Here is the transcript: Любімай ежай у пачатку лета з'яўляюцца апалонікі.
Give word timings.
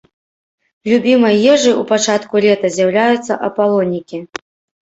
Любімай 0.91 1.37
ежай 1.53 1.73
у 1.81 1.85
пачатку 1.91 2.35
лета 2.47 2.73
з'яўляюцца 2.77 3.39
апалонікі. 3.49 4.25